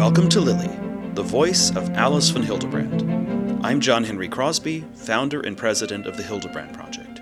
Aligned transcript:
Welcome 0.00 0.30
to 0.30 0.40
Lily, 0.40 0.70
the 1.12 1.22
voice 1.22 1.76
of 1.76 1.90
Alice 1.90 2.30
von 2.30 2.42
Hildebrand. 2.42 3.60
I'm 3.62 3.80
John 3.80 4.02
Henry 4.02 4.28
Crosby, 4.28 4.80
founder 4.94 5.42
and 5.42 5.58
president 5.58 6.06
of 6.06 6.16
the 6.16 6.22
Hildebrand 6.22 6.72
Project. 6.72 7.20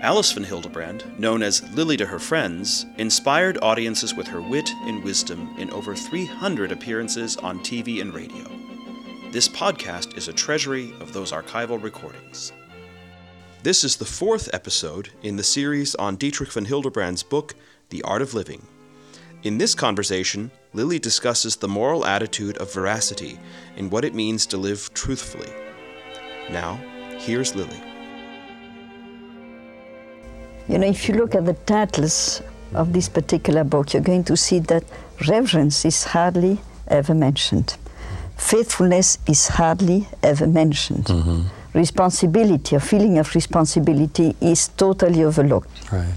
Alice 0.00 0.30
von 0.30 0.44
Hildebrand, 0.44 1.18
known 1.18 1.42
as 1.42 1.68
Lily 1.74 1.96
to 1.96 2.06
her 2.06 2.20
friends, 2.20 2.86
inspired 2.98 3.58
audiences 3.62 4.14
with 4.14 4.28
her 4.28 4.40
wit 4.40 4.70
and 4.82 5.02
wisdom 5.02 5.52
in 5.58 5.72
over 5.72 5.96
300 5.96 6.70
appearances 6.70 7.36
on 7.38 7.58
TV 7.58 8.00
and 8.00 8.14
radio. 8.14 8.48
This 9.32 9.48
podcast 9.48 10.16
is 10.16 10.28
a 10.28 10.32
treasury 10.32 10.94
of 11.00 11.12
those 11.12 11.32
archival 11.32 11.82
recordings. 11.82 12.52
This 13.64 13.82
is 13.82 13.96
the 13.96 14.04
fourth 14.04 14.48
episode 14.52 15.10
in 15.24 15.34
the 15.34 15.42
series 15.42 15.96
on 15.96 16.14
Dietrich 16.14 16.52
von 16.52 16.66
Hildebrand's 16.66 17.24
book, 17.24 17.56
The 17.88 18.02
Art 18.02 18.22
of 18.22 18.34
Living. 18.34 18.68
In 19.42 19.56
this 19.56 19.74
conversation, 19.74 20.50
Lily 20.74 20.98
discusses 20.98 21.56
the 21.56 21.66
moral 21.68 22.04
attitude 22.04 22.58
of 22.58 22.74
veracity 22.74 23.38
and 23.76 23.90
what 23.90 24.04
it 24.04 24.14
means 24.14 24.44
to 24.46 24.58
live 24.58 24.92
truthfully. 24.92 25.50
Now, 26.50 26.78
here's 27.18 27.56
Lily. 27.56 27.82
You 30.68 30.76
know, 30.78 30.86
if 30.86 31.08
you 31.08 31.14
look 31.14 31.34
at 31.34 31.46
the 31.46 31.54
titles 31.54 32.42
of 32.74 32.92
this 32.92 33.08
particular 33.08 33.64
book, 33.64 33.94
you're 33.94 34.02
going 34.02 34.24
to 34.24 34.36
see 34.36 34.58
that 34.58 34.84
reverence 35.26 35.86
is 35.86 36.04
hardly 36.04 36.60
ever 36.88 37.14
mentioned. 37.14 37.78
Faithfulness 38.36 39.16
is 39.26 39.48
hardly 39.48 40.06
ever 40.22 40.46
mentioned. 40.46 41.06
Mm-hmm. 41.06 41.78
Responsibility, 41.78 42.76
a 42.76 42.80
feeling 42.80 43.16
of 43.16 43.34
responsibility, 43.34 44.36
is 44.40 44.68
totally 44.68 45.24
overlooked. 45.24 45.90
Right. 45.90 46.12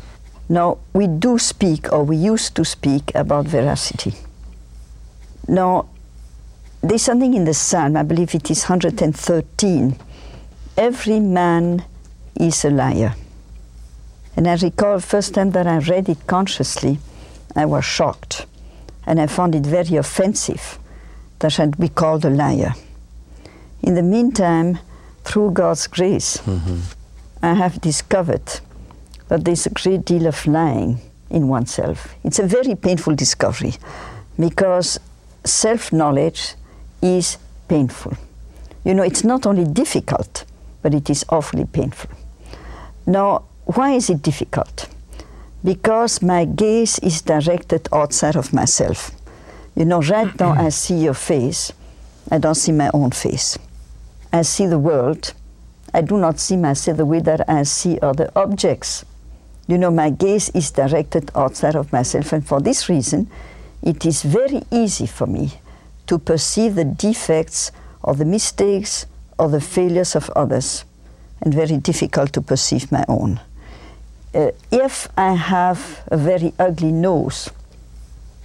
Now, 0.50 0.80
we 0.94 1.08
do 1.08 1.40
speak, 1.40 1.92
or 1.92 2.04
we 2.04 2.18
used 2.18 2.56
to 2.56 2.66
speak, 2.66 3.12
about 3.16 3.46
veracity. 3.46 4.14
Now, 5.48 5.88
there's 6.82 7.02
something 7.02 7.34
in 7.34 7.46
the 7.46 7.54
psalm, 7.54 7.96
I 7.96 8.04
believe 8.04 8.36
it 8.36 8.52
is 8.52 8.64
113. 8.64 9.96
Every 10.78 11.20
man 11.20 11.86
is 12.36 12.66
a 12.66 12.70
liar. 12.70 13.16
And 14.36 14.48
I 14.48 14.56
recall 14.56 15.00
first 15.00 15.34
time 15.34 15.52
that 15.52 15.68
I 15.68 15.78
read 15.78 16.10
it 16.10 16.28
consciously, 16.28 17.00
I 17.56 17.66
was 17.66 17.86
shocked. 17.86 18.46
And 19.06 19.20
I 19.22 19.28
found 19.28 19.56
it 19.56 19.66
very 19.66 19.96
offensive 19.96 20.80
that 21.40 21.60
I'd 21.60 21.78
be 21.78 21.90
called 21.90 22.26
a 22.26 22.30
liar. 22.30 22.74
In 23.82 23.96
the 23.96 24.02
meantime, 24.02 24.80
through 25.24 25.52
God's 25.52 25.88
grace, 25.88 26.38
mm-hmm. 26.38 26.80
I 27.42 27.54
have 27.54 27.80
discovered 27.82 28.60
that 29.34 29.46
there's 29.46 29.66
a 29.66 29.72
great 29.72 30.06
deal 30.06 30.28
of 30.28 30.46
lying 30.46 31.00
in 31.32 31.48
oneself. 31.48 32.14
It's 32.24 32.38
a 32.38 32.46
very 32.46 32.76
painful 32.76 33.16
discovery 33.16 33.74
because 34.40 35.00
self 35.44 35.92
knowledge 35.92 36.54
is 37.02 37.40
painful. 37.68 38.14
You 38.86 38.94
know, 38.94 39.02
it's 39.02 39.24
not 39.24 39.48
only 39.48 39.66
difficult, 39.66 40.46
but 40.84 40.94
it 40.94 41.10
is 41.10 41.26
awfully 41.30 41.66
painful. 41.66 42.12
Now, 43.08 43.46
why 43.66 43.94
is 43.94 44.12
it 44.12 44.22
difficult? 44.22 44.88
Because 45.64 46.22
my 46.22 46.46
gaze 46.46 47.00
is 47.00 47.24
directed 47.24 47.88
outside 47.92 48.36
of 48.36 48.54
myself. 48.54 49.10
You 49.76 49.86
know, 49.86 50.04
right 50.04 50.40
now 50.40 50.52
I 50.52 50.70
see 50.70 50.98
your 51.04 51.16
face, 51.16 51.74
I 52.30 52.38
don't 52.38 52.54
see 52.54 52.72
my 52.72 52.92
own 52.94 53.10
face. 53.10 53.58
I 54.32 54.44
see 54.44 54.68
the 54.68 54.78
world, 54.78 55.34
I 55.92 56.02
do 56.02 56.20
not 56.20 56.40
see 56.40 56.56
myself 56.56 56.98
the 56.98 57.06
way 57.08 57.22
that 57.22 57.50
I 57.50 57.64
see 57.64 57.98
other 58.00 58.30
objects. 58.36 59.06
You 59.66 59.78
know, 59.78 59.92
my 59.92 60.10
gaze 60.10 60.50
is 60.50 60.72
directed 60.72 61.32
outside 61.36 61.76
of 61.76 61.94
myself, 61.94 62.34
and 62.34 62.46
for 62.46 62.60
this 62.60 62.90
reason, 62.90 63.30
it 63.82 64.06
is 64.06 64.22
very 64.22 64.64
easy 64.72 65.06
for 65.06 65.26
me 65.26 65.54
to 66.08 66.20
perceive 66.20 66.76
the 66.76 66.84
defects 66.84 67.72
or 68.02 68.14
the 68.14 68.26
mistakes 68.26 69.06
or 69.40 69.48
the 69.48 69.62
failures 69.62 70.16
of 70.16 70.30
others, 70.32 70.84
and 71.42 71.54
very 71.54 71.78
difficult 71.78 72.34
to 72.34 72.42
perceive 72.42 72.92
my 72.92 73.06
own. 73.08 73.40
Uh, 74.36 74.52
if 74.70 75.08
I 75.18 75.34
have 75.34 76.04
a 76.08 76.18
very 76.18 76.54
ugly 76.60 76.92
nose, 76.92 77.50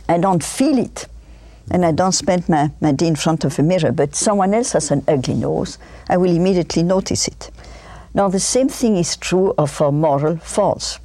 I 0.08 0.18
don't 0.18 0.44
feel 0.44 0.78
it, 0.78 1.06
and 1.68 1.84
I 1.84 1.90
don't 1.90 2.12
spend 2.12 2.48
my, 2.48 2.70
my 2.80 2.92
day 2.92 3.08
in 3.08 3.16
front 3.16 3.44
of 3.44 3.58
a 3.58 3.62
mirror, 3.62 3.90
but 3.90 4.14
someone 4.14 4.54
else 4.54 4.72
has 4.72 4.92
an 4.92 5.02
ugly 5.08 5.34
nose, 5.34 5.78
I 6.08 6.16
will 6.16 6.30
immediately 6.30 6.84
notice 6.84 7.26
it. 7.26 7.50
Now, 8.14 8.28
the 8.28 8.40
same 8.40 8.68
thing 8.68 8.96
is 8.96 9.16
true 9.16 9.52
of 9.58 9.80
our 9.80 9.92
moral 9.92 10.36
faults 10.36 11.00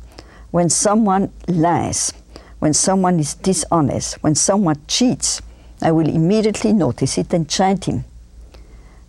when 0.53 0.69
someone 0.69 1.31
lies, 1.47 2.13
when 2.59 2.75
someone 2.75 3.19
is 3.19 3.33
dishonest, 3.33 4.21
when 4.21 4.35
someone 4.35 4.79
cheats, 4.87 5.41
I 5.81 5.91
will 5.91 6.07
immediately 6.07 6.73
notice 6.73 7.17
it 7.17 7.33
and 7.33 7.49
chide 7.49 7.85
him. 7.85 8.05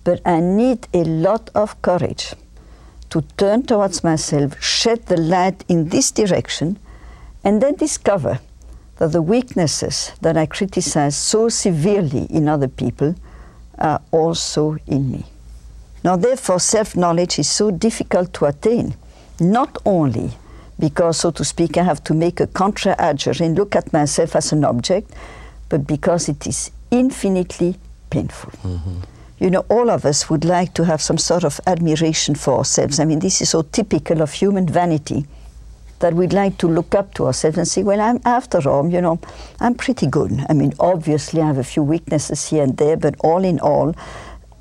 But 0.04 0.22
I 0.24 0.40
need 0.40 0.88
a 0.94 1.04
lot 1.04 1.50
of 1.54 1.82
courage 1.82 2.32
to 3.10 3.20
turn 3.36 3.64
towards 3.64 4.02
myself, 4.02 4.58
shed 4.62 5.04
the 5.04 5.18
light 5.18 5.66
in 5.68 5.90
this 5.90 6.10
direction, 6.10 6.78
and 7.44 7.60
then 7.60 7.74
discover 7.74 8.40
that 8.96 9.12
the 9.12 9.20
weaknesses 9.20 10.12
that 10.22 10.38
I 10.38 10.46
criticize 10.46 11.14
so 11.14 11.50
severely 11.50 12.24
in 12.30 12.48
other 12.48 12.68
people 12.68 13.16
are 13.76 14.00
also 14.12 14.78
in 14.86 15.10
me. 15.10 15.26
Now, 16.02 16.16
therefore, 16.16 16.58
self 16.58 16.96
knowledge 16.96 17.38
is 17.38 17.50
so 17.50 17.70
difficult 17.70 18.32
to 18.34 18.46
attain, 18.46 18.94
not 19.38 19.76
only 19.84 20.38
because, 20.78 21.18
so 21.18 21.30
to 21.30 21.44
speak, 21.44 21.76
I 21.76 21.82
have 21.82 22.02
to 22.04 22.14
make 22.14 22.40
a 22.40 22.46
contra 22.46 22.96
agere 22.96 23.40
and 23.40 23.56
look 23.56 23.76
at 23.76 23.92
myself 23.92 24.36
as 24.36 24.52
an 24.52 24.64
object, 24.64 25.10
but 25.68 25.86
because 25.86 26.28
it 26.28 26.46
is 26.46 26.70
infinitely 26.90 27.76
painful. 28.10 28.52
Mm-hmm. 28.62 29.00
You 29.38 29.50
know, 29.50 29.64
all 29.68 29.90
of 29.90 30.04
us 30.04 30.30
would 30.30 30.44
like 30.44 30.74
to 30.74 30.84
have 30.84 31.02
some 31.02 31.18
sort 31.18 31.44
of 31.44 31.60
admiration 31.66 32.34
for 32.34 32.58
ourselves. 32.58 33.00
I 33.00 33.04
mean, 33.04 33.18
this 33.18 33.40
is 33.40 33.50
so 33.50 33.62
typical 33.62 34.22
of 34.22 34.32
human 34.32 34.66
vanity 34.66 35.26
that 36.00 36.14
we'd 36.14 36.32
like 36.32 36.58
to 36.58 36.68
look 36.68 36.94
up 36.94 37.14
to 37.14 37.26
ourselves 37.26 37.58
and 37.58 37.66
say, 37.66 37.82
well, 37.82 38.00
I'm, 38.00 38.20
after 38.24 38.68
all, 38.68 38.88
you 38.88 39.00
know, 39.00 39.18
I'm 39.60 39.74
pretty 39.74 40.06
good. 40.06 40.32
I 40.48 40.52
mean, 40.52 40.72
obviously, 40.78 41.40
I 41.40 41.46
have 41.46 41.58
a 41.58 41.64
few 41.64 41.82
weaknesses 41.82 42.48
here 42.48 42.62
and 42.62 42.76
there, 42.76 42.96
but 42.96 43.16
all 43.20 43.44
in 43.44 43.58
all, 43.60 43.94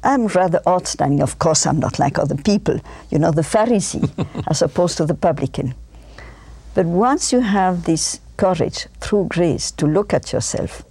I'm 0.03 0.28
rather 0.28 0.62
outstanding. 0.68 1.22
Of 1.22 1.40
course, 1.40 1.66
I'm 1.66 1.80
not 1.80 2.00
like 2.00 2.19
other 2.19 2.35
people, 2.35 2.80
you 3.09 3.19
know, 3.19 3.31
the 3.31 3.41
Pharisee 3.41 4.09
as 4.47 4.62
opposed 4.62 4.97
to 4.97 5.06
the 5.06 5.16
publican. 5.16 5.74
But 6.73 6.85
once 6.85 7.31
you 7.31 7.41
have 7.41 7.84
this 7.84 8.19
courage 8.38 8.88
through 9.00 9.28
grace 9.29 9.69
to 9.72 9.85
look 9.85 10.13
at 10.13 10.34
yourself, 10.34 10.84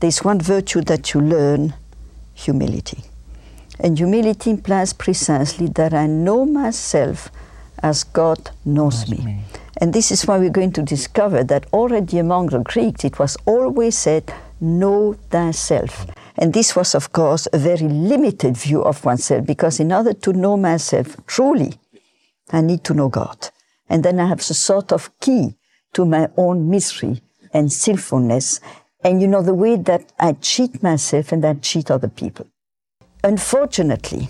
there's 0.00 0.22
one 0.22 0.40
virtue 0.40 0.82
that 0.82 1.14
you 1.14 1.20
learn 1.20 1.74
humility. 2.34 3.02
And 3.80 3.98
humility 3.98 4.50
implies 4.50 4.92
precisely 4.92 5.66
that 5.68 5.92
I 5.92 6.06
know 6.06 6.46
myself 6.46 7.30
as 7.82 8.04
God 8.04 8.50
knows 8.64 9.08
me. 9.10 9.18
me. 9.18 9.40
And 9.78 9.92
this 9.92 10.10
is 10.10 10.26
why 10.26 10.38
we're 10.38 10.50
going 10.50 10.72
to 10.72 10.82
discover 10.82 11.44
that 11.44 11.66
already 11.72 12.18
among 12.18 12.46
the 12.46 12.60
Greeks 12.60 13.04
it 13.04 13.18
was 13.18 13.36
always 13.44 13.98
said, 13.98 14.32
Know 14.58 15.14
thyself. 15.28 16.06
And 16.38 16.54
this 16.54 16.74
was, 16.74 16.94
of 16.94 17.12
course, 17.12 17.46
a 17.52 17.58
very 17.58 17.88
limited 17.88 18.56
view 18.56 18.82
of 18.82 19.04
oneself 19.04 19.44
because 19.44 19.80
in 19.80 19.92
order 19.92 20.14
to 20.14 20.32
know 20.32 20.56
myself 20.56 21.16
truly, 21.26 21.74
I 22.50 22.62
need 22.62 22.84
to 22.84 22.94
know 22.94 23.08
God. 23.08 23.50
And 23.88 24.04
then 24.04 24.18
I 24.18 24.26
have 24.26 24.40
a 24.40 24.54
sort 24.54 24.92
of 24.92 25.10
key 25.20 25.56
to 25.94 26.04
my 26.04 26.28
own 26.36 26.68
misery 26.68 27.22
and 27.52 27.72
sinfulness. 27.72 28.60
And 29.04 29.20
you 29.22 29.28
know, 29.28 29.42
the 29.42 29.54
way 29.54 29.76
that 29.76 30.12
I 30.18 30.32
cheat 30.32 30.82
myself 30.82 31.32
and 31.32 31.44
I 31.44 31.54
cheat 31.54 31.90
other 31.90 32.08
people. 32.08 32.46
Unfortunately, 33.22 34.28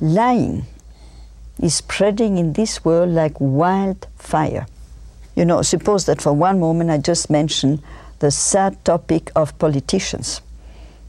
lying 0.00 0.66
is 1.60 1.74
spreading 1.74 2.38
in 2.38 2.52
this 2.52 2.84
world 2.84 3.10
like 3.10 3.40
wildfire. 3.40 4.66
You 5.34 5.44
know, 5.44 5.62
suppose 5.62 6.06
that 6.06 6.22
for 6.22 6.32
one 6.32 6.60
moment 6.60 6.90
I 6.90 6.98
just 6.98 7.30
mention 7.30 7.82
the 8.20 8.30
sad 8.30 8.84
topic 8.84 9.30
of 9.34 9.58
politicians. 9.58 10.40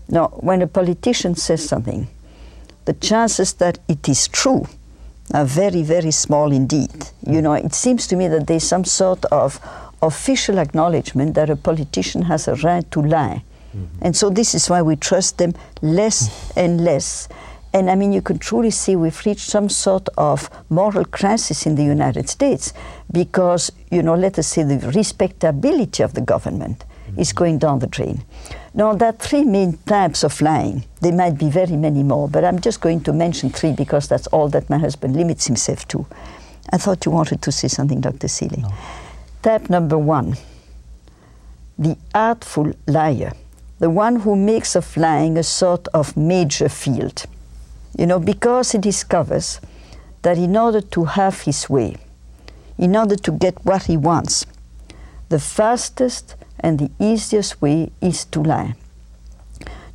Now, 0.07 0.27
when 0.27 0.61
a 0.61 0.67
politician 0.67 1.35
says 1.35 1.67
something, 1.67 2.07
the 2.85 2.93
chances 2.93 3.53
that 3.53 3.79
it 3.87 4.07
is 4.07 4.27
true 4.27 4.67
are 5.33 5.45
very, 5.45 5.81
very 5.81 6.11
small 6.11 6.51
indeed. 6.51 7.09
You 7.27 7.41
know, 7.41 7.53
it 7.53 7.73
seems 7.73 8.07
to 8.07 8.15
me 8.15 8.27
that 8.27 8.47
there's 8.47 8.63
some 8.63 8.85
sort 8.85 9.25
of 9.25 9.59
official 10.01 10.59
acknowledgement 10.59 11.33
that 11.35 11.49
a 11.49 11.55
politician 11.55 12.23
has 12.23 12.47
a 12.47 12.55
right 12.55 12.89
to 12.91 13.01
lie. 13.01 13.43
Mm-hmm. 13.75 14.05
And 14.05 14.15
so 14.15 14.29
this 14.29 14.53
is 14.53 14.69
why 14.69 14.81
we 14.81 14.95
trust 14.95 15.37
them 15.37 15.53
less 15.81 16.51
and 16.57 16.83
less. 16.83 17.27
And 17.73 17.89
I 17.89 17.95
mean, 17.95 18.13
you 18.13 18.21
can 18.21 18.39
truly 18.39 18.71
see 18.71 18.95
we've 18.95 19.25
reached 19.25 19.49
some 19.49 19.67
sort 19.67 20.07
of 20.17 20.49
moral 20.69 21.03
crisis 21.03 21.65
in 21.65 21.75
the 21.75 21.83
United 21.83 22.29
States 22.29 22.71
because, 23.11 23.71
you 23.91 24.01
know, 24.01 24.15
let 24.15 24.39
us 24.39 24.47
say 24.47 24.63
the 24.63 24.91
respectability 24.91 26.01
of 26.01 26.13
the 26.13 26.21
government 26.21 26.85
mm-hmm. 26.85 27.19
is 27.19 27.33
going 27.33 27.59
down 27.59 27.79
the 27.79 27.87
drain. 27.87 28.23
Now, 28.75 28.93
there 28.93 29.09
are 29.09 29.13
three 29.13 29.43
main 29.45 29.77
types 29.77 30.23
of 30.23 30.41
lying. 30.41 30.83
There 31.01 31.13
might 31.13 31.37
be 31.37 31.49
very 31.49 31.77
many 31.77 32.03
more, 32.03 32.27
but 32.27 32.43
I'm 32.43 32.59
just 32.59 32.81
going 32.81 33.01
to 33.05 33.13
mention 33.13 33.49
three 33.49 33.71
because 33.71 34.07
that's 34.07 34.27
all 34.27 34.49
that 34.49 34.69
my 34.69 34.77
husband 34.77 35.15
limits 35.15 35.47
himself 35.47 35.87
to. 35.87 36.05
I 36.71 36.77
thought 36.77 37.05
you 37.05 37.11
wanted 37.11 37.41
to 37.43 37.51
say 37.51 37.69
something, 37.69 38.01
Dr. 38.01 38.27
Seeley. 38.27 38.61
No. 38.61 38.73
Type 39.41 39.69
number 39.69 39.97
one 39.97 40.35
the 41.77 41.97
artful 42.13 42.73
liar 42.87 43.33
the 43.79 43.89
one 43.89 44.17
who 44.21 44.35
makes 44.35 44.75
of 44.75 44.95
lying 44.95 45.37
a 45.37 45.43
sort 45.43 45.87
of 45.89 46.15
major 46.15 46.69
field. 46.69 47.25
You 47.97 48.05
know, 48.05 48.19
because 48.19 48.71
he 48.71 48.77
discovers 48.77 49.59
that 50.21 50.37
in 50.37 50.55
order 50.55 50.81
to 50.81 51.05
have 51.05 51.41
his 51.41 51.69
way, 51.69 51.97
in 52.77 52.95
order 52.95 53.15
to 53.15 53.31
get 53.31 53.63
what 53.65 53.83
he 53.83 53.97
wants, 53.97 54.45
the 55.29 55.39
fastest 55.39 56.35
and 56.65 56.79
the 56.79 56.89
easiest 56.99 57.61
way 57.61 57.91
is 58.01 58.25
to 58.25 58.41
lie. 58.41 58.73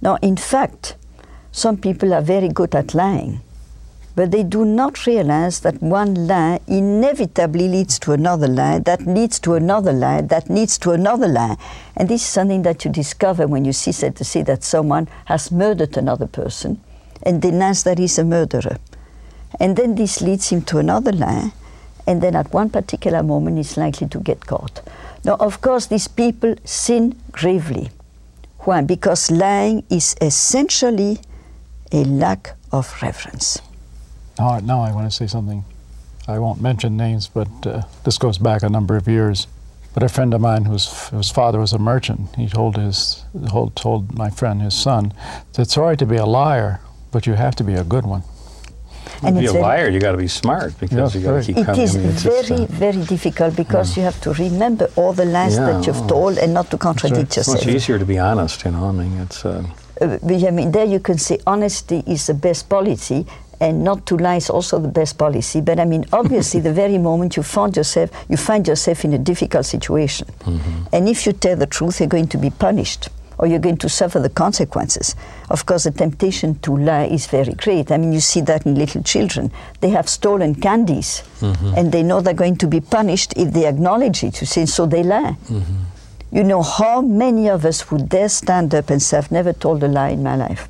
Now, 0.00 0.18
in 0.22 0.36
fact, 0.36 0.94
some 1.50 1.76
people 1.76 2.14
are 2.14 2.22
very 2.22 2.48
good 2.48 2.76
at 2.76 2.94
lying, 2.94 3.40
but 4.14 4.30
they 4.30 4.44
do 4.44 4.64
not 4.64 5.04
realize 5.04 5.58
that 5.60 5.82
one 5.82 6.28
lie 6.28 6.60
inevitably 6.68 7.66
leads 7.66 7.98
to 7.98 8.12
another 8.12 8.46
lie, 8.46 8.78
that 8.78 9.04
leads 9.04 9.40
to 9.40 9.54
another 9.54 9.92
lie, 9.92 10.20
that 10.20 10.48
leads 10.48 10.78
to 10.78 10.92
another 10.92 11.26
lie. 11.26 11.56
And 11.96 12.08
this 12.08 12.22
is 12.22 12.28
something 12.28 12.62
that 12.62 12.84
you 12.84 12.92
discover 12.92 13.48
when 13.48 13.64
you 13.64 13.72
see, 13.72 13.90
to 13.92 14.24
see 14.24 14.42
that 14.42 14.62
someone 14.62 15.08
has 15.24 15.50
murdered 15.50 15.96
another 15.96 16.28
person 16.28 16.80
and 17.24 17.42
denies 17.42 17.82
that 17.82 17.98
he's 17.98 18.16
a 18.16 18.24
murderer. 18.24 18.78
And 19.58 19.76
then 19.76 19.96
this 19.96 20.20
leads 20.20 20.50
him 20.50 20.62
to 20.62 20.78
another 20.78 21.10
lie, 21.10 21.52
and 22.06 22.22
then 22.22 22.34
at 22.36 22.52
one 22.52 22.70
particular 22.70 23.22
moment 23.22 23.56
he's 23.56 23.76
likely 23.76 24.08
to 24.08 24.20
get 24.20 24.46
caught. 24.46 24.82
Now, 25.24 25.36
of 25.36 25.60
course, 25.60 25.86
these 25.86 26.08
people 26.08 26.54
sin 26.64 27.14
gravely. 27.32 27.90
Why? 28.60 28.82
Because 28.82 29.30
lying 29.30 29.84
is 29.90 30.16
essentially 30.20 31.20
a 31.92 32.04
lack 32.04 32.56
of 32.72 32.94
reverence. 33.02 33.60
Now, 34.38 34.58
now 34.60 34.80
I 34.80 34.92
want 34.92 35.10
to 35.10 35.16
say 35.16 35.26
something. 35.26 35.64
I 36.28 36.38
won't 36.38 36.60
mention 36.60 36.96
names, 36.96 37.28
but 37.28 37.48
uh, 37.66 37.82
this 38.04 38.18
goes 38.18 38.38
back 38.38 38.62
a 38.62 38.68
number 38.68 38.96
of 38.96 39.08
years. 39.08 39.46
But 39.92 40.04
a 40.04 40.08
friend 40.08 40.32
of 40.32 40.40
mine 40.40 40.66
whose, 40.66 41.08
whose 41.08 41.30
father 41.30 41.58
was 41.58 41.72
a 41.72 41.78
merchant, 41.78 42.36
he 42.36 42.48
told 42.48 42.76
his 42.76 43.24
told, 43.48 43.74
told 43.74 44.16
my 44.16 44.30
friend, 44.30 44.62
his 44.62 44.74
son, 44.74 45.12
that 45.52 45.62
it's 45.62 45.76
all 45.76 45.84
right 45.84 45.98
to 45.98 46.06
be 46.06 46.16
a 46.16 46.26
liar, 46.26 46.80
but 47.10 47.26
you 47.26 47.34
have 47.34 47.56
to 47.56 47.64
be 47.64 47.74
a 47.74 47.82
good 47.82 48.06
one. 48.06 48.22
And 49.22 49.36
to 49.36 49.40
be 49.40 49.46
a 49.46 49.52
liar, 49.52 49.88
you 49.90 50.00
got 50.00 50.12
to 50.12 50.18
be 50.18 50.28
smart 50.28 50.78
because 50.80 51.14
you 51.14 51.20
got 51.22 51.40
to 51.40 51.46
keep 51.46 51.56
it 51.58 51.66
coming. 51.66 51.80
It 51.80 51.84
is 51.84 51.96
I 51.96 51.98
mean, 51.98 52.12
very, 52.12 52.64
very 52.66 53.02
difficult 53.04 53.56
because 53.56 53.88
yeah. 53.96 54.00
you 54.00 54.04
have 54.10 54.20
to 54.22 54.32
remember 54.32 54.88
all 54.96 55.12
the 55.12 55.24
lies 55.24 55.56
Yeah, 55.56 55.66
that 55.72 55.86
you've 55.86 56.06
told 56.08 56.38
and 56.38 56.54
not 56.54 56.70
to 56.70 56.78
contradict 56.78 57.22
It's 57.28 57.36
yourself. 57.36 57.58
much 57.66 57.74
easier 57.74 57.98
to 57.98 58.06
be 58.06 58.18
honest, 58.18 58.64
you 58.64 58.70
know. 58.70 58.88
I 58.88 58.92
mean, 58.92 59.12
it's 59.20 59.44
uh, 59.44 59.62
Uh, 60.00 60.16
I 60.48 60.50
mean, 60.50 60.72
there 60.72 60.86
you 60.86 61.00
can 61.00 61.18
say 61.18 61.36
honesty 61.46 62.02
is 62.06 62.26
the 62.26 62.32
best 62.34 62.68
policy, 62.70 63.26
and 63.60 63.84
not 63.84 64.06
to 64.06 64.16
lie 64.16 64.36
is 64.36 64.48
also 64.48 64.78
the 64.78 64.88
best 65.00 65.18
policy. 65.18 65.60
But 65.60 65.78
I 65.78 65.84
mean, 65.84 66.04
obviously, 66.12 66.60
the 66.68 66.72
very 66.72 66.96
moment 66.96 67.36
you 67.36 67.42
find 67.42 67.76
yourself, 67.76 68.08
you 68.30 68.38
find 68.38 68.66
yourself 68.66 69.04
in 69.04 69.12
a 69.12 69.18
difficult 69.18 69.66
situation, 69.66 70.26
and 70.94 71.06
if 71.08 71.26
you 71.26 71.32
tell 71.34 71.56
the 71.56 71.66
truth, 71.66 72.00
you're 72.00 72.08
going 72.08 72.28
to 72.28 72.38
be 72.38 72.48
punished, 72.50 73.10
or 73.40 73.46
you're 73.46 73.58
going 73.58 73.78
to 73.78 73.88
suffer 73.88 74.20
the 74.20 74.28
consequences. 74.28 75.16
Of 75.48 75.64
course, 75.64 75.84
the 75.84 75.90
temptation 75.90 76.58
to 76.60 76.76
lie 76.76 77.06
is 77.06 77.26
very 77.26 77.54
great. 77.54 77.90
I 77.90 77.96
mean, 77.96 78.12
you 78.12 78.20
see 78.20 78.42
that 78.42 78.66
in 78.66 78.74
little 78.74 79.02
children. 79.02 79.50
They 79.80 79.88
have 79.90 80.10
stolen 80.10 80.54
candies, 80.54 81.22
mm-hmm. 81.40 81.72
and 81.74 81.90
they 81.90 82.02
know 82.02 82.20
they're 82.20 82.34
going 82.34 82.56
to 82.58 82.66
be 82.66 82.80
punished 82.80 83.32
if 83.36 83.54
they 83.54 83.66
acknowledge 83.66 84.22
it. 84.22 84.42
You 84.42 84.46
see, 84.46 84.66
so 84.66 84.84
they 84.84 85.02
lie. 85.02 85.36
Mm-hmm. 85.48 86.36
You 86.36 86.44
know 86.44 86.62
how 86.62 87.00
many 87.00 87.48
of 87.48 87.64
us 87.64 87.90
would 87.90 88.10
dare 88.10 88.28
stand 88.28 88.74
up 88.74 88.90
and 88.90 89.02
say, 89.02 89.16
I've 89.16 89.32
never 89.32 89.54
told 89.54 89.82
a 89.82 89.88
lie 89.88 90.10
in 90.10 90.22
my 90.22 90.36
life? 90.36 90.68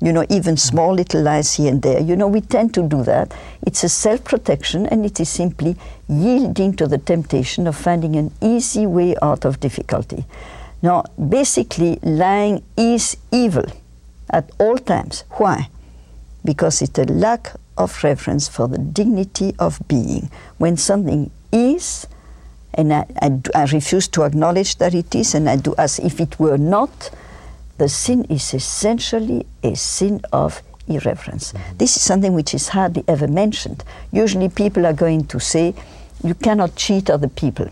You 0.00 0.14
know, 0.14 0.24
even 0.30 0.56
small 0.56 0.94
little 0.94 1.20
lies 1.20 1.54
here 1.54 1.70
and 1.70 1.82
there. 1.82 2.00
You 2.00 2.16
know, 2.16 2.28
we 2.28 2.40
tend 2.40 2.72
to 2.74 2.82
do 2.82 3.02
that. 3.04 3.34
It's 3.60 3.84
a 3.84 3.90
self 3.90 4.24
protection 4.24 4.86
and 4.86 5.04
it 5.04 5.20
is 5.20 5.28
simply 5.28 5.76
yielding 6.08 6.74
to 6.76 6.86
the 6.86 6.96
temptation 6.96 7.66
of 7.66 7.76
finding 7.76 8.16
an 8.16 8.32
easy 8.40 8.86
way 8.86 9.14
out 9.20 9.44
of 9.44 9.60
difficulty. 9.60 10.24
Now, 10.82 11.04
basically, 11.16 11.98
lying 12.02 12.62
is 12.76 13.16
evil 13.30 13.66
at 14.30 14.50
all 14.58 14.78
times. 14.78 15.24
Why? 15.32 15.68
Because 16.44 16.80
it's 16.80 16.98
a 16.98 17.04
lack 17.04 17.52
of 17.76 18.02
reverence 18.02 18.48
for 18.48 18.68
the 18.68 18.78
dignity 18.78 19.54
of 19.58 19.80
being. 19.88 20.30
When 20.58 20.76
something 20.76 21.30
is, 21.52 22.06
and 22.74 22.92
I, 22.92 23.06
I, 23.20 23.40
I 23.54 23.64
refuse 23.64 24.08
to 24.08 24.22
acknowledge 24.22 24.76
that 24.76 24.94
it 24.94 25.14
is, 25.14 25.34
and 25.34 25.48
I 25.48 25.56
do 25.56 25.74
as 25.76 25.98
if 25.98 26.20
it 26.20 26.38
were 26.38 26.58
not, 26.58 27.10
the 27.78 27.88
sin 27.88 28.24
is 28.24 28.54
essentially 28.54 29.46
a 29.62 29.74
sin 29.74 30.20
of 30.32 30.62
irreverence. 30.86 31.52
Mm-hmm. 31.52 31.78
This 31.78 31.96
is 31.96 32.02
something 32.02 32.32
which 32.32 32.54
is 32.54 32.68
hardly 32.68 33.04
ever 33.08 33.26
mentioned. 33.26 33.84
Usually, 34.12 34.48
people 34.48 34.86
are 34.86 34.92
going 34.92 35.26
to 35.26 35.40
say, 35.40 35.74
you 36.22 36.34
cannot 36.34 36.76
cheat 36.76 37.08
other 37.10 37.28
people. 37.28 37.68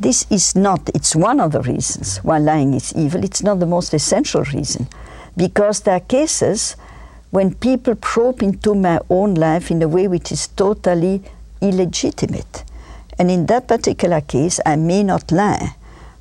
This 0.00 0.26
is 0.30 0.54
not, 0.54 0.88
it's 0.94 1.16
one 1.16 1.40
of 1.40 1.52
the 1.52 1.60
reasons 1.62 2.18
why 2.18 2.38
lying 2.38 2.74
is 2.74 2.92
evil. 2.94 3.24
It's 3.24 3.42
not 3.42 3.58
the 3.58 3.66
most 3.66 3.92
essential 3.94 4.42
reason. 4.44 4.86
Because 5.36 5.80
there 5.80 5.96
are 5.96 6.00
cases 6.00 6.76
when 7.30 7.54
people 7.54 7.94
probe 7.94 8.42
into 8.42 8.74
my 8.74 9.00
own 9.10 9.34
life 9.34 9.70
in 9.70 9.82
a 9.82 9.88
way 9.88 10.08
which 10.08 10.32
is 10.32 10.48
totally 10.48 11.22
illegitimate. 11.60 12.64
And 13.18 13.30
in 13.30 13.46
that 13.46 13.66
particular 13.66 14.20
case, 14.20 14.60
I 14.64 14.76
may 14.76 15.02
not 15.02 15.32
lie, 15.32 15.74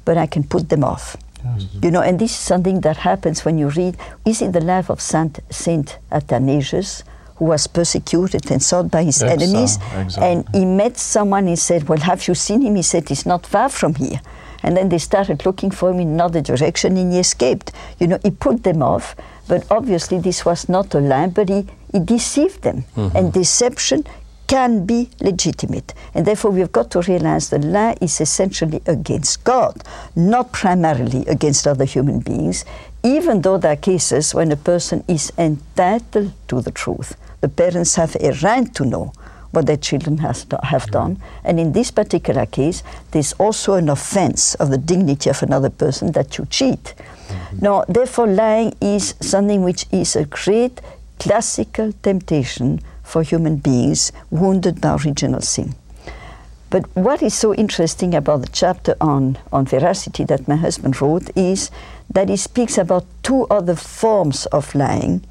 but 0.06 0.18
I 0.18 0.26
can 0.26 0.44
put 0.44 0.70
them 0.70 0.84
off. 0.84 1.16
Mm-hmm. 1.44 1.86
You 1.86 1.92
know, 1.92 2.02
and 2.02 2.20
this 2.20 2.32
is 2.32 2.38
something 2.38 2.82
that 2.82 2.98
happens 2.98 3.46
when 3.46 3.58
you 3.58 3.70
read, 3.70 3.96
is 4.26 4.42
it 4.42 4.54
the 4.54 4.62
life 4.62 4.90
of 4.90 5.00
Saint, 5.00 5.40
Saint 5.52 6.00
Athanasius, 6.12 7.04
who 7.38 7.46
was 7.46 7.68
persecuted 7.68 8.50
and 8.52 8.62
sought 8.62 8.90
by 8.92 9.04
his 9.04 9.22
enemies? 9.24 9.78
And 10.20 10.48
he 10.54 10.66
met 10.66 10.98
someone, 10.98 11.48
he 11.48 11.56
said, 11.56 11.88
Well, 11.88 12.00
have 12.00 12.28
you 12.28 12.36
seen 12.36 12.62
him? 12.62 12.76
He 12.76 12.82
said, 12.84 13.10
He's 13.10 13.26
not 13.26 13.46
far 13.46 13.70
from 13.70 13.96
here. 13.96 14.22
And 14.64 14.76
then 14.76 14.90
they 14.90 14.98
started 14.98 15.46
looking 15.46 15.72
for 15.72 15.92
him 15.92 16.00
in 16.00 16.10
another 16.10 16.42
direction 16.42 16.98
and 16.98 17.14
he 17.14 17.20
escaped. 17.20 17.72
You 18.00 18.08
know, 18.08 18.20
he 18.24 18.32
put 18.32 18.64
them 18.64 18.82
off, 18.82 19.16
but 19.48 19.66
obviously 19.70 20.20
this 20.20 20.46
was 20.46 20.68
not 20.68 20.94
a 20.96 21.00
lie, 21.00 21.28
but 21.28 21.50
he, 21.50 21.68
he 21.92 22.00
deceived 22.00 22.64
them. 22.64 22.84
Mm-hmm. 22.96 23.16
And 23.16 23.34
deception 23.34 24.04
can 24.48 24.86
be 24.86 25.10
legitimate. 25.20 25.94
And 26.14 26.26
therefore, 26.26 26.52
we've 26.52 26.72
got 26.72 26.90
to 26.92 27.02
realize 27.02 27.50
the 27.50 27.60
lie 27.60 27.98
is 28.02 28.20
essentially 28.22 28.82
against 28.86 29.44
God, 29.44 29.84
not 30.16 30.54
primarily 30.54 31.26
against 31.28 31.68
other 31.68 31.86
human 31.86 32.20
beings, 32.20 32.64
even 33.04 33.42
though 33.42 33.58
there 33.58 33.74
are 33.74 33.78
cases 33.78 34.34
when 34.34 34.52
a 34.52 34.56
person 34.56 35.04
is 35.08 35.32
entitled 35.38 36.32
to 36.48 36.62
the 36.62 36.72
truth. 36.72 37.16
The 37.42 37.50
parents 37.50 37.96
have 37.96 38.16
a 38.20 38.32
right 38.44 38.74
to 38.76 38.86
know 38.86 39.14
what 39.52 39.66
their 39.66 39.78
children 39.78 40.18
has 40.20 40.46
do- 40.46 40.58
have 40.64 40.84
mm-hmm. 40.84 40.92
done. 40.92 41.22
And 41.44 41.60
in 41.60 41.72
this 41.72 41.92
particular 41.92 42.46
case, 42.46 42.84
there's 43.12 43.34
also 43.34 43.74
an 43.74 43.90
offense 43.90 44.56
of 44.56 44.70
the 44.70 44.78
dignity 44.78 45.30
of 45.30 45.42
another 45.44 45.70
person 45.70 46.12
that 46.12 46.38
you 46.38 46.46
cheat. 46.50 46.94
Mm-hmm. 46.96 47.60
Now, 47.62 47.84
therefore, 47.88 48.28
lying 48.28 48.76
is 48.82 49.16
something 49.20 49.64
which 49.64 49.86
is 49.92 50.16
a 50.16 50.26
great 50.26 50.82
classical 51.20 51.94
temptation 52.04 52.82
for 53.04 53.24
human 53.24 53.58
beings 53.58 54.12
wounded 54.30 54.82
by 54.82 54.96
original 54.96 55.42
sin. 55.42 55.76
But 56.70 56.86
what 56.96 57.24
is 57.24 57.34
so 57.34 57.54
interesting 57.56 58.14
about 58.14 58.42
the 58.42 58.50
chapter 58.50 58.96
on, 59.00 59.38
on 59.54 59.66
veracity 59.66 60.26
that 60.26 60.48
my 60.48 60.58
husband 60.58 61.02
wrote 61.02 61.30
is 61.36 61.72
that 62.10 62.28
he 62.28 62.36
speaks 62.36 62.78
about 62.78 63.06
two 63.24 63.48
other 63.50 63.76
forms 63.76 64.46
of 64.48 64.76
lying 64.76 65.24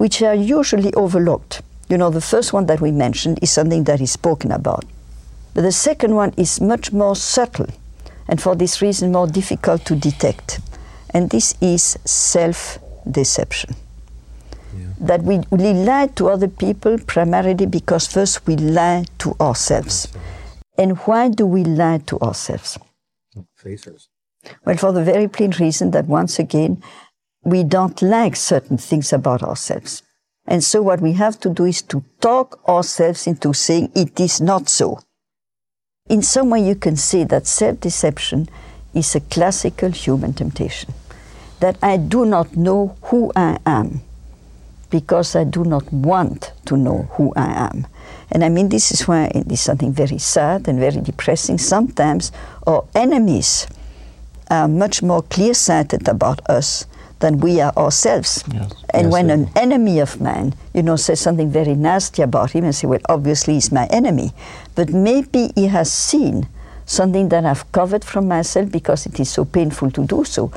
which 0.00 0.22
are 0.22 0.34
usually 0.34 0.94
overlooked. 0.94 1.60
You 1.90 1.98
know, 1.98 2.08
the 2.08 2.22
first 2.22 2.54
one 2.54 2.64
that 2.66 2.80
we 2.80 2.90
mentioned 2.90 3.38
is 3.42 3.50
something 3.50 3.84
that 3.84 4.00
is 4.00 4.10
spoken 4.10 4.50
about. 4.50 4.86
But 5.52 5.60
the 5.60 5.72
second 5.72 6.14
one 6.14 6.32
is 6.38 6.58
much 6.58 6.90
more 6.90 7.14
subtle 7.14 7.66
and 8.26 8.40
for 8.40 8.56
this 8.56 8.80
reason 8.80 9.12
more 9.12 9.26
difficult 9.26 9.84
to 9.84 9.94
detect. 9.94 10.60
And 11.12 11.28
this 11.28 11.54
is 11.60 11.98
self 12.06 12.78
deception. 13.10 13.76
That 15.00 15.22
we, 15.22 15.40
we 15.50 15.74
lie 15.74 16.06
to 16.16 16.30
other 16.30 16.48
people 16.48 16.96
primarily 17.06 17.66
because 17.66 18.06
first 18.06 18.46
we 18.46 18.56
lie 18.56 19.04
to 19.18 19.36
ourselves. 19.38 20.08
And 20.78 20.96
why 21.00 21.28
do 21.28 21.44
we 21.44 21.62
lie 21.64 21.98
to 22.06 22.18
ourselves? 22.20 22.78
facers. 23.62 24.08
Well, 24.64 24.78
for 24.78 24.92
the 24.92 25.04
very 25.04 25.28
plain 25.28 25.50
reason 25.60 25.90
that 25.90 26.06
once 26.06 26.38
again, 26.38 26.82
we 27.44 27.64
don't 27.64 28.00
like 28.02 28.36
certain 28.36 28.76
things 28.76 29.12
about 29.12 29.42
ourselves. 29.42 30.02
And 30.46 30.62
so 30.64 30.82
what 30.82 31.00
we 31.00 31.12
have 31.12 31.38
to 31.40 31.50
do 31.50 31.64
is 31.64 31.82
to 31.82 32.02
talk 32.20 32.60
ourselves 32.68 33.26
into 33.26 33.52
saying 33.52 33.92
it 33.94 34.18
is 34.18 34.40
not 34.40 34.68
so. 34.68 35.00
In 36.08 36.22
some 36.22 36.50
way, 36.50 36.66
you 36.66 36.74
can 36.74 36.96
say 36.96 37.24
that 37.24 37.46
self 37.46 37.80
deception 37.80 38.48
is 38.94 39.14
a 39.14 39.20
classical 39.20 39.90
human 39.90 40.32
temptation. 40.32 40.92
That 41.60 41.76
I 41.82 41.98
do 41.98 42.24
not 42.24 42.56
know 42.56 42.96
who 43.02 43.30
I 43.36 43.58
am 43.64 44.00
because 44.90 45.36
I 45.36 45.44
do 45.44 45.64
not 45.64 45.92
want 45.92 46.52
to 46.66 46.76
know 46.76 47.08
who 47.12 47.32
I 47.36 47.68
am. 47.68 47.86
And 48.32 48.44
I 48.44 48.48
mean, 48.48 48.70
this 48.70 48.90
is 48.90 49.06
why 49.06 49.26
it 49.26 49.50
is 49.52 49.60
something 49.60 49.92
very 49.92 50.18
sad 50.18 50.66
and 50.66 50.80
very 50.80 51.00
depressing. 51.00 51.58
Sometimes 51.58 52.32
our 52.66 52.84
enemies 52.94 53.68
are 54.50 54.66
much 54.66 55.02
more 55.02 55.22
clear 55.22 55.54
sighted 55.54 56.08
about 56.08 56.40
us 56.50 56.86
than 57.20 57.38
we 57.38 57.60
are 57.60 57.72
ourselves. 57.76 58.44
Yes. 58.52 58.72
And 58.92 59.04
Yes, 59.04 59.12
when 59.12 59.30
an 59.30 59.50
enemy 59.54 60.00
of 60.00 60.20
man, 60.20 60.54
you 60.74 60.82
know, 60.82 60.96
says 60.96 61.20
something 61.20 61.50
very 61.50 61.74
nasty 61.74 62.22
about 62.22 62.50
him 62.50 62.64
and 62.64 62.74
say, 62.74 62.86
well, 62.86 63.00
obviously 63.08 63.54
he's 63.54 63.70
my 63.70 63.86
enemy, 63.86 64.32
but 64.74 64.90
maybe 64.90 65.52
he 65.54 65.66
has 65.68 65.92
seen 65.92 66.48
something 66.84 67.28
that 67.28 67.46
I've 67.46 67.70
covered 67.72 68.04
from 68.04 68.26
myself 68.26 68.70
because 68.72 69.06
it 69.06 69.20
is 69.20 69.30
so 69.30 69.44
painful 69.44 69.90
to 69.92 70.04
do 70.04 70.24
so. 70.24 70.50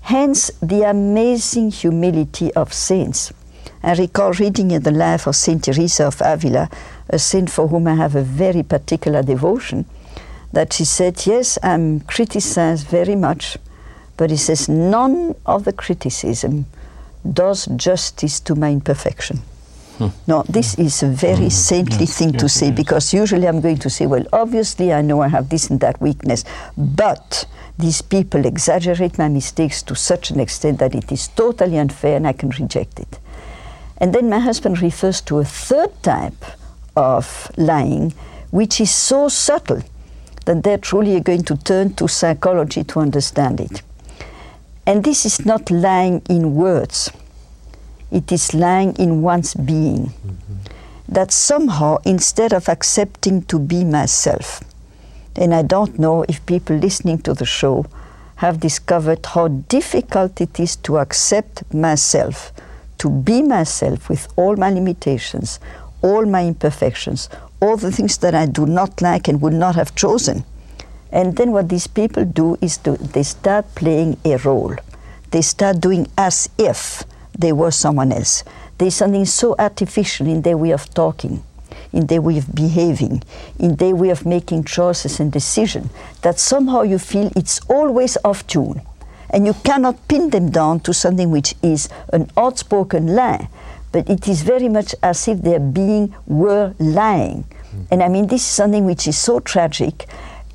Hence 0.00 0.50
the 0.60 0.82
amazing 0.82 1.70
humility 1.70 2.52
of 2.54 2.72
saints. 2.72 3.32
I 3.82 3.94
recall 3.94 4.32
reading 4.32 4.72
in 4.72 4.82
the 4.82 4.90
life 4.90 5.26
of 5.26 5.36
Saint 5.36 5.64
Teresa 5.64 6.06
of 6.06 6.20
Avila, 6.20 6.68
a 7.08 7.18
saint 7.18 7.50
for 7.50 7.68
whom 7.68 7.86
I 7.86 7.94
have 7.94 8.16
a 8.16 8.22
very 8.22 8.62
particular 8.62 9.22
devotion, 9.22 9.84
that 10.52 10.72
she 10.72 10.84
said, 10.84 11.24
Yes, 11.26 11.58
I'm 11.62 12.00
criticized 12.00 12.86
very 12.88 13.14
much, 13.14 13.58
but 14.16 14.30
he 14.30 14.36
says, 14.36 14.68
none 14.68 15.34
of 15.44 15.64
the 15.64 15.72
criticism 15.72 16.66
does 17.32 17.66
justice 17.76 18.40
to 18.40 18.54
my 18.54 18.70
imperfection. 18.70 19.42
Hmm. 19.98 20.08
No, 20.26 20.42
this 20.48 20.78
is 20.78 21.02
a 21.02 21.08
very 21.08 21.44
hmm. 21.44 21.48
saintly 21.48 22.00
yes, 22.00 22.18
thing 22.18 22.32
yes, 22.32 22.42
to 22.42 22.48
say 22.48 22.70
because 22.70 23.14
usually 23.14 23.48
I'm 23.48 23.60
going 23.60 23.78
to 23.78 23.90
say, 23.90 24.06
well, 24.06 24.24
obviously 24.32 24.92
I 24.92 25.00
know 25.00 25.22
I 25.22 25.28
have 25.28 25.48
this 25.48 25.70
and 25.70 25.80
that 25.80 26.00
weakness, 26.00 26.44
but 26.76 27.46
these 27.78 28.02
people 28.02 28.44
exaggerate 28.44 29.18
my 29.18 29.28
mistakes 29.28 29.82
to 29.84 29.94
such 29.94 30.30
an 30.30 30.40
extent 30.40 30.78
that 30.78 30.94
it 30.94 31.10
is 31.10 31.28
totally 31.28 31.78
unfair 31.78 32.16
and 32.16 32.26
I 32.26 32.32
can 32.32 32.50
reject 32.50 33.00
it. 33.00 33.18
And 33.98 34.14
then 34.14 34.28
my 34.28 34.38
husband 34.38 34.82
refers 34.82 35.20
to 35.22 35.38
a 35.38 35.44
third 35.44 36.02
type 36.02 36.44
of 36.94 37.50
lying, 37.56 38.12
which 38.50 38.80
is 38.80 38.94
so 38.94 39.28
subtle 39.28 39.82
that 40.44 40.62
they're 40.62 40.78
truly 40.78 41.20
going 41.20 41.44
to 41.44 41.56
turn 41.56 41.94
to 41.94 42.06
psychology 42.06 42.84
to 42.84 43.00
understand 43.00 43.60
it. 43.60 43.82
And 44.86 45.02
this 45.02 45.26
is 45.26 45.44
not 45.44 45.70
lying 45.70 46.22
in 46.30 46.54
words, 46.54 47.10
it 48.10 48.30
is 48.30 48.54
lying 48.54 48.94
in 48.96 49.20
one's 49.20 49.54
being. 49.54 50.06
Mm-hmm. 50.06 50.54
That 51.08 51.32
somehow, 51.32 51.98
instead 52.04 52.52
of 52.52 52.68
accepting 52.68 53.42
to 53.42 53.58
be 53.58 53.84
myself, 53.84 54.62
and 55.34 55.54
I 55.54 55.62
don't 55.62 55.98
know 55.98 56.24
if 56.28 56.44
people 56.46 56.76
listening 56.76 57.18
to 57.22 57.34
the 57.34 57.44
show 57.44 57.86
have 58.36 58.60
discovered 58.60 59.24
how 59.26 59.48
difficult 59.48 60.40
it 60.40 60.60
is 60.60 60.76
to 60.76 60.98
accept 60.98 61.62
myself, 61.74 62.52
to 62.98 63.08
be 63.10 63.42
myself 63.42 64.08
with 64.08 64.28
all 64.36 64.56
my 64.56 64.70
limitations, 64.70 65.58
all 66.02 66.26
my 66.26 66.44
imperfections, 66.46 67.28
all 67.60 67.76
the 67.76 67.92
things 67.92 68.18
that 68.18 68.34
I 68.34 68.46
do 68.46 68.66
not 68.66 69.00
like 69.00 69.28
and 69.28 69.40
would 69.40 69.52
not 69.52 69.74
have 69.76 69.94
chosen. 69.94 70.44
And 71.12 71.36
then 71.36 71.52
what 71.52 71.68
these 71.68 71.86
people 71.86 72.24
do 72.24 72.58
is 72.60 72.78
to, 72.78 72.92
they 72.92 73.22
start 73.22 73.74
playing 73.74 74.18
a 74.24 74.36
role. 74.38 74.74
They 75.30 75.42
start 75.42 75.80
doing 75.80 76.08
as 76.16 76.48
if 76.58 77.04
they 77.38 77.52
were 77.52 77.70
someone 77.70 78.12
else. 78.12 78.44
There's 78.78 78.94
something 78.94 79.24
so 79.24 79.54
artificial 79.58 80.26
in 80.26 80.42
their 80.42 80.56
way 80.56 80.70
of 80.70 80.92
talking, 80.92 81.42
in 81.92 82.06
their 82.06 82.20
way 82.20 82.38
of 82.38 82.54
behaving, 82.54 83.22
in 83.58 83.76
their 83.76 83.94
way 83.94 84.10
of 84.10 84.26
making 84.26 84.64
choices 84.64 85.20
and 85.20 85.32
decisions 85.32 85.90
that 86.22 86.38
somehow 86.38 86.82
you 86.82 86.98
feel 86.98 87.30
it's 87.36 87.60
always 87.68 88.18
off 88.24 88.46
tune. 88.46 88.82
And 89.30 89.46
you 89.46 89.54
cannot 89.54 90.06
pin 90.08 90.30
them 90.30 90.50
down 90.50 90.80
to 90.80 90.94
something 90.94 91.30
which 91.30 91.54
is 91.62 91.88
an 92.12 92.30
outspoken 92.36 93.14
lie, 93.14 93.48
but 93.92 94.08
it 94.08 94.28
is 94.28 94.42
very 94.42 94.68
much 94.68 94.94
as 95.02 95.26
if 95.26 95.42
their 95.42 95.58
being 95.58 96.14
were 96.26 96.74
lying. 96.78 97.44
Mm-hmm. 97.44 97.82
And 97.90 98.02
I 98.02 98.08
mean, 98.08 98.28
this 98.28 98.42
is 98.42 98.46
something 98.46 98.84
which 98.84 99.08
is 99.08 99.18
so 99.18 99.40
tragic 99.40 100.06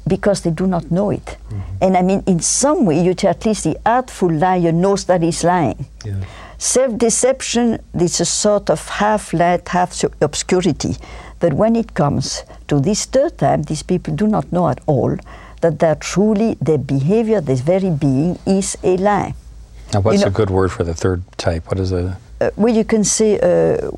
because 0.08 0.42
they 0.42 0.52
do 0.52 0.68
not 0.68 0.92
know 0.92 1.12
it. 1.12 1.26
Mm-hmm. 1.26 1.62
And 1.82 1.98
I 1.98 2.02
mean, 2.02 2.24
in 2.28 2.40
some 2.40 2.86
way, 2.86 3.04
you 3.04 3.16
at 3.24 3.46
least 3.46 3.64
the 3.64 3.78
artful 3.86 4.32
liar 4.32 4.72
knows 4.72 5.06
that 5.06 5.22
he's 5.22 5.44
lying. 5.44 5.86
Yeah. 6.04 6.24
Self 6.58 6.98
deception 6.98 7.80
is 7.94 8.20
a 8.20 8.26
sort 8.26 8.70
of 8.70 8.88
half 8.88 9.34
light, 9.34 9.68
half 9.68 10.04
obscurity. 10.22 10.96
But 11.40 11.54
when 11.54 11.76
it 11.76 11.96
comes 11.96 12.44
to 12.68 12.80
this 12.80 13.06
third 13.06 13.38
time, 13.38 13.64
these 13.64 13.82
people 13.82 14.16
do 14.16 14.28
not 14.28 14.52
know 14.52 14.70
at 14.70 14.80
all 14.86 15.18
that 15.62 15.80
they 15.80 15.96
truly, 16.00 16.58
their 16.62 16.78
behavior, 16.78 17.42
their 17.42 17.56
very 17.56 17.90
being, 17.90 18.38
is 18.46 18.78
a 18.84 18.98
lie. 18.98 19.34
Now, 19.94 20.02
what's 20.02 20.20
you 20.20 20.26
know, 20.26 20.28
a 20.28 20.32
good 20.32 20.50
word 20.50 20.72
for 20.72 20.84
the 20.84 20.94
third 20.94 21.24
type? 21.38 21.68
What 21.68 21.80
is 21.80 21.92
a. 21.92 22.18
Uh, 22.40 22.50
well, 22.56 22.74
you 22.74 22.84
can 22.84 23.04
say 23.04 23.40
uh, 23.40 23.92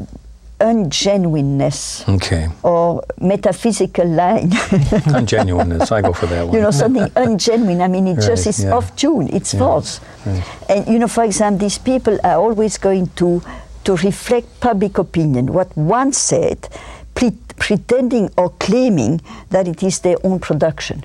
ungenuineness. 0.64 2.08
Okay. 2.16 2.48
Or 2.64 3.04
metaphysical 3.20 4.08
lying. 4.08 4.50
ungenuineness, 5.12 5.92
I 5.92 6.02
go 6.02 6.14
for 6.14 6.26
that 6.28 6.48
one. 6.48 6.56
You 6.56 6.62
know, 6.62 6.72
something 6.72 7.04
ungenuine. 7.26 7.82
I 7.82 7.88
mean, 7.88 8.08
it 8.08 8.16
right, 8.16 8.28
just 8.28 8.48
is 8.48 8.64
yeah. 8.64 8.72
off 8.74 8.96
tune, 8.96 9.28
it's 9.34 9.54
yeah. 9.54 9.60
false. 9.60 10.00
Right. 10.26 10.44
And, 10.70 10.88
you 10.88 11.00
know, 11.00 11.10
for 11.10 11.24
example, 11.26 11.60
these 11.60 11.78
people 11.78 12.18
are 12.24 12.40
always 12.40 12.78
going 12.78 13.08
to, 13.18 13.42
to 13.84 13.96
reflect 13.98 14.62
public 14.62 14.98
opinion. 14.98 15.52
What 15.52 15.76
one 15.76 16.14
said, 16.14 16.70
pre- 17.14 17.38
pretending 17.58 18.32
or 18.38 18.50
claiming 18.52 19.22
that 19.50 19.68
it 19.68 19.84
is 19.84 20.00
their 20.00 20.18
own 20.24 20.40
production. 20.40 21.04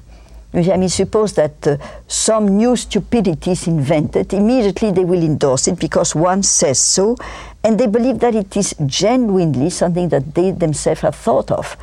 I 0.54 0.76
mean, 0.78 0.88
suppose 0.88 1.34
that 1.34 1.66
uh, 1.66 1.76
some 2.06 2.56
new 2.56 2.74
stupidity 2.74 3.50
is 3.50 3.66
invented, 3.66 4.32
immediately 4.32 4.90
they 4.90 5.04
will 5.04 5.22
endorse 5.22 5.68
it 5.68 5.78
because 5.78 6.14
one 6.14 6.42
says 6.42 6.78
so, 6.78 7.16
and 7.62 7.78
they 7.78 7.86
believe 7.86 8.20
that 8.20 8.34
it 8.34 8.56
is 8.56 8.74
genuinely 8.86 9.68
something 9.68 10.08
that 10.08 10.34
they 10.34 10.52
themselves 10.52 11.02
have 11.02 11.14
thought 11.14 11.50
of. 11.50 11.76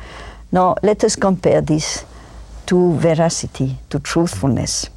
Now, 0.50 0.74
let 0.82 1.04
us 1.04 1.14
compare 1.14 1.60
this 1.60 2.04
to 2.66 2.94
veracity, 2.94 3.76
to 3.90 4.00
truthfulness. 4.00 4.90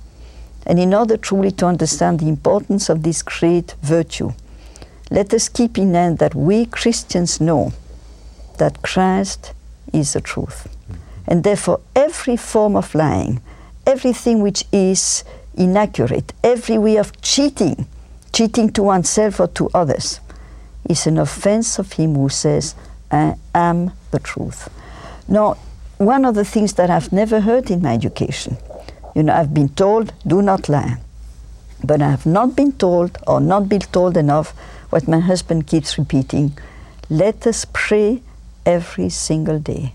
And 0.65 0.79
in 0.79 0.93
order 0.93 1.17
truly 1.17 1.51
to 1.51 1.67
understand 1.67 2.19
the 2.19 2.27
importance 2.27 2.89
of 2.89 3.03
this 3.03 3.21
great 3.21 3.75
virtue, 3.81 4.31
let 5.11 5.33
us 5.33 5.47
keep 5.47 5.77
in 5.77 5.91
mind 5.91 6.17
that 6.19 6.33
we 6.33 6.65
Christians 6.65 7.39
know 7.39 7.73
that 8.57 8.81
Christ 8.81 9.53
is 9.93 10.13
the 10.13 10.21
truth. 10.21 10.67
And 11.27 11.43
therefore, 11.43 11.81
every 11.95 12.35
form 12.35 12.75
of 12.75 12.93
lying, 12.95 13.41
everything 13.89 14.41
which 14.41 14.63
is 14.71 15.23
inaccurate, 15.55 16.31
every 16.43 16.77
way 16.77 16.97
of 16.97 17.19
cheating, 17.21 17.87
cheating 18.31 18.71
to 18.73 18.83
oneself 18.83 19.39
or 19.39 19.47
to 19.47 19.69
others, 19.73 20.19
is 20.87 21.07
an 21.07 21.17
offense 21.17 21.79
of 21.79 21.93
him 21.93 22.15
who 22.15 22.29
says, 22.29 22.75
I 23.11 23.35
am 23.55 23.91
the 24.11 24.19
truth. 24.19 24.69
Now, 25.27 25.57
one 25.97 26.23
of 26.23 26.35
the 26.35 26.45
things 26.45 26.73
that 26.73 26.89
I've 26.89 27.11
never 27.11 27.41
heard 27.41 27.69
in 27.71 27.81
my 27.81 27.93
education, 27.93 28.57
you 29.15 29.23
know, 29.23 29.33
I've 29.33 29.53
been 29.53 29.69
told, 29.69 30.13
do 30.25 30.41
not 30.41 30.69
lie. 30.69 30.97
But 31.83 32.01
I 32.01 32.11
have 32.11 32.25
not 32.25 32.55
been 32.55 32.73
told, 32.73 33.17
or 33.25 33.41
not 33.41 33.67
been 33.67 33.81
told 33.81 34.17
enough, 34.17 34.51
what 34.91 35.07
my 35.07 35.19
husband 35.19 35.67
keeps 35.67 35.97
repeating 35.97 36.57
let 37.09 37.47
us 37.47 37.65
pray 37.73 38.21
every 38.67 39.09
single 39.09 39.57
day 39.57 39.93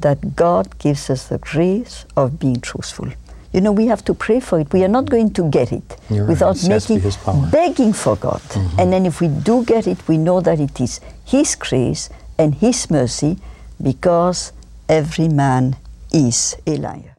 that 0.00 0.34
God 0.34 0.78
gives 0.78 1.10
us 1.10 1.28
the 1.28 1.36
grace 1.36 2.06
of 2.16 2.38
being 2.38 2.60
truthful. 2.62 3.10
You 3.56 3.62
know, 3.62 3.72
we 3.72 3.86
have 3.86 4.04
to 4.04 4.12
pray 4.12 4.38
for 4.38 4.60
it. 4.60 4.70
We 4.70 4.84
are 4.84 4.88
not 4.88 5.08
going 5.08 5.32
to 5.32 5.48
get 5.48 5.72
it 5.72 5.96
You're 6.10 6.26
without 6.26 6.62
right. 6.62 6.90
making, 6.90 7.50
begging 7.50 7.94
for 7.94 8.14
God. 8.16 8.42
Mm-hmm. 8.42 8.78
And 8.78 8.92
then 8.92 9.06
if 9.06 9.22
we 9.22 9.28
do 9.28 9.64
get 9.64 9.86
it, 9.86 10.06
we 10.06 10.18
know 10.18 10.42
that 10.42 10.60
it 10.60 10.78
is 10.78 11.00
His 11.24 11.54
grace 11.54 12.10
and 12.36 12.54
His 12.56 12.90
mercy 12.90 13.38
because 13.82 14.52
every 14.90 15.28
man 15.28 15.76
is 16.12 16.54
a 16.66 16.76
liar. 16.76 17.16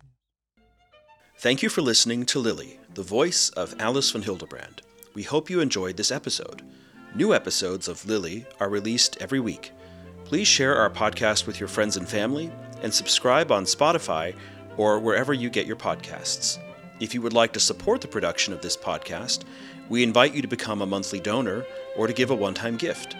Thank 1.39 1.63
you 1.63 1.69
for 1.69 1.81
listening 1.81 2.23
to 2.27 2.37
Lily, 2.37 2.79
the 2.93 3.01
voice 3.01 3.49
of 3.49 3.73
Alice 3.79 4.11
von 4.11 4.21
Hildebrand. 4.21 4.83
We 5.15 5.23
hope 5.23 5.49
you 5.49 5.59
enjoyed 5.59 5.97
this 5.97 6.11
episode. 6.11 6.61
New 7.15 7.33
episodes 7.33 7.87
of 7.87 8.05
Lily 8.05 8.45
are 8.59 8.69
released 8.69 9.17
every 9.19 9.39
week. 9.39 9.71
Please 10.23 10.47
share 10.47 10.75
our 10.75 10.91
podcast 10.91 11.47
with 11.47 11.59
your 11.59 11.69
friends 11.69 11.97
and 11.97 12.07
family 12.07 12.51
and 12.83 12.93
subscribe 12.93 13.51
on 13.51 13.63
Spotify 13.63 14.35
or 14.77 14.99
wherever 14.99 15.33
you 15.33 15.49
get 15.49 15.65
your 15.65 15.75
podcasts. 15.75 16.59
If 16.99 17.13
you 17.13 17.21
would 17.21 17.33
like 17.33 17.53
to 17.53 17.59
support 17.59 18.01
the 18.01 18.07
production 18.07 18.53
of 18.53 18.61
this 18.61 18.77
podcast, 18.77 19.43
we 19.89 20.03
invite 20.03 20.33
you 20.33 20.41
to 20.41 20.47
become 20.47 20.81
a 20.81 20.85
monthly 20.85 21.19
donor 21.19 21.65
or 21.95 22.07
to 22.07 22.13
give 22.13 22.31
a 22.31 22.35
one 22.35 22.53
time 22.53 22.77
gift. 22.77 23.15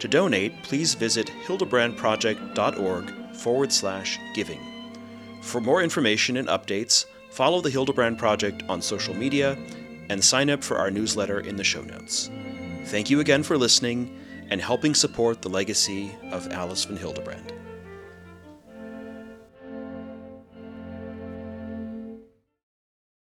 To 0.00 0.08
donate, 0.08 0.62
please 0.62 0.94
visit 0.94 1.30
hildebrandproject.org 1.46 3.34
forward 3.34 3.72
slash 3.72 4.18
giving. 4.34 4.60
For 5.42 5.60
more 5.60 5.82
information 5.82 6.36
and 6.36 6.48
updates, 6.48 7.06
follow 7.30 7.60
the 7.60 7.70
Hildebrand 7.70 8.18
Project 8.18 8.62
on 8.68 8.82
social 8.82 9.14
media 9.14 9.56
and 10.08 10.22
sign 10.22 10.50
up 10.50 10.62
for 10.62 10.78
our 10.78 10.90
newsletter 10.90 11.40
in 11.40 11.56
the 11.56 11.64
show 11.64 11.82
notes. 11.82 12.30
Thank 12.86 13.10
you 13.10 13.20
again 13.20 13.42
for 13.42 13.58
listening 13.58 14.16
and 14.50 14.60
helping 14.60 14.94
support 14.94 15.42
the 15.42 15.48
legacy 15.48 16.14
of 16.30 16.52
Alice 16.52 16.84
von 16.84 16.96
Hildebrand. 16.96 17.55